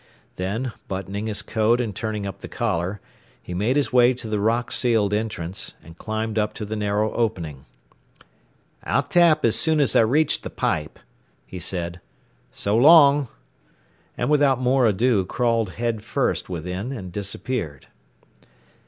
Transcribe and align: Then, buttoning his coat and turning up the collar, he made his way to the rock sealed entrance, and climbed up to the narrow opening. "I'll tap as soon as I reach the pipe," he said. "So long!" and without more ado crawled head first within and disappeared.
Then, 0.35 0.71
buttoning 0.87 1.27
his 1.27 1.43
coat 1.43 1.79
and 1.79 1.95
turning 1.95 2.25
up 2.25 2.39
the 2.39 2.47
collar, 2.47 2.99
he 3.39 3.53
made 3.53 3.75
his 3.75 3.93
way 3.93 4.15
to 4.15 4.27
the 4.27 4.39
rock 4.39 4.71
sealed 4.71 5.13
entrance, 5.13 5.75
and 5.83 5.95
climbed 5.95 6.39
up 6.39 6.55
to 6.55 6.65
the 6.65 6.75
narrow 6.75 7.13
opening. 7.13 7.65
"I'll 8.83 9.03
tap 9.03 9.45
as 9.45 9.55
soon 9.55 9.79
as 9.79 9.95
I 9.95 9.99
reach 9.99 10.41
the 10.41 10.49
pipe," 10.49 10.97
he 11.45 11.59
said. 11.59 12.01
"So 12.49 12.75
long!" 12.75 13.27
and 14.17 14.27
without 14.31 14.59
more 14.59 14.87
ado 14.87 15.23
crawled 15.23 15.73
head 15.73 16.03
first 16.03 16.49
within 16.49 16.91
and 16.91 17.11
disappeared. 17.11 17.85